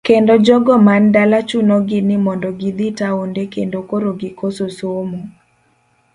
[0.07, 5.19] Kendo jogo man dala chuno gi ni mondo gidhi taonde kendo koro gikoso somo.